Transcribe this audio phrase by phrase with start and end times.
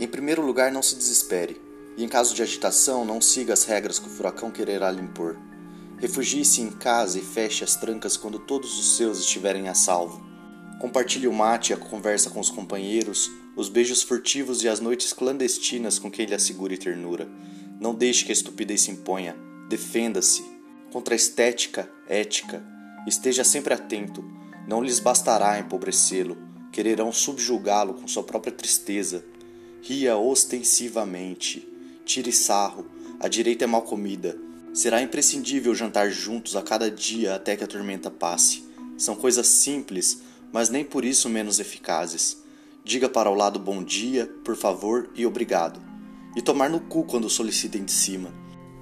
[0.00, 1.60] Em primeiro lugar, não se desespere,
[1.94, 5.36] e em caso de agitação, não siga as regras que o furacão quererá lhe impor.
[5.98, 10.24] Refugie-se em casa e feche as trancas quando todos os seus estiverem a salvo.
[10.80, 15.98] Compartilhe o mate a conversa com os companheiros, os beijos furtivos e as noites clandestinas
[15.98, 17.28] com quem lhe assegure ternura.
[17.78, 19.36] Não deixe que a estupidez se imponha.
[19.68, 20.42] Defenda-se.
[20.90, 22.64] Contra a estética, ética.
[23.06, 24.24] Esteja sempre atento.
[24.66, 26.38] Não lhes bastará empobrecê-lo.
[26.72, 29.22] Quererão subjugá-lo com sua própria tristeza.
[29.82, 31.66] Ria ostensivamente.
[32.04, 32.86] Tire sarro.
[33.18, 34.36] A direita é mal comida.
[34.74, 38.64] Será imprescindível jantar juntos a cada dia até que a tormenta passe.
[38.98, 40.20] São coisas simples,
[40.52, 42.42] mas nem por isso menos eficazes.
[42.84, 45.80] Diga para o lado bom dia, por favor e obrigado.
[46.36, 48.32] E tomar no cu quando solicitem de cima.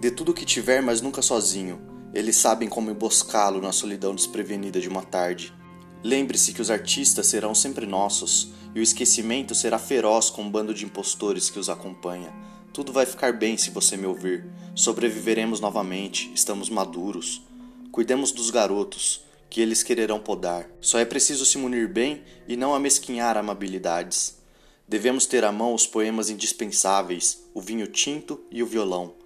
[0.01, 1.81] Dê tudo o que tiver, mas nunca sozinho.
[2.13, 5.55] Eles sabem como emboscá-lo na solidão desprevenida de uma tarde.
[6.03, 10.73] Lembre-se que os artistas serão sempre nossos, e o esquecimento será feroz com um bando
[10.73, 12.33] de impostores que os acompanha.
[12.73, 14.47] Tudo vai ficar bem se você me ouvir.
[14.75, 17.43] Sobreviveremos novamente, estamos maduros.
[17.91, 20.71] Cuidemos dos garotos, que eles quererão podar.
[20.81, 24.39] Só é preciso se munir bem e não amesquinhar amabilidades.
[24.87, 29.18] Devemos ter à mão os poemas indispensáveis, o vinho tinto e o violão.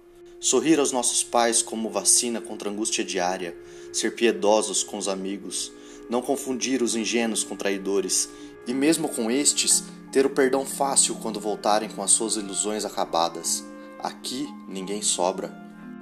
[0.43, 3.57] Sorrir aos nossos pais como vacina contra a angústia diária,
[3.93, 5.71] ser piedosos com os amigos,
[6.09, 8.27] não confundir os ingênuos com traidores,
[8.67, 13.63] e mesmo com estes, ter o perdão fácil quando voltarem com as suas ilusões acabadas.
[13.99, 15.49] Aqui ninguém sobra.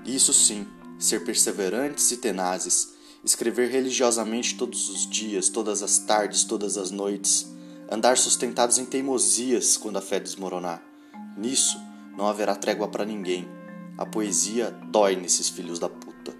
[0.03, 0.65] Isso sim,
[0.97, 7.47] ser perseverantes e tenazes, escrever religiosamente todos os dias, todas as tardes, todas as noites,
[7.91, 10.83] andar sustentados em teimosias quando a fé desmoronar.
[11.37, 11.79] Nisso
[12.17, 13.60] não haverá trégua para ninguém.
[14.01, 16.35] A poesia dói nesses filhos da puta.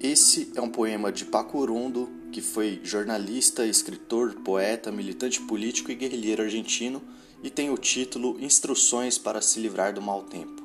[0.00, 6.44] Esse é um poema de Pacurundo, que foi jornalista, escritor, poeta, militante político e guerrilheiro
[6.44, 7.02] argentino,
[7.42, 10.59] e tem o título Instruções para se livrar do mau tempo.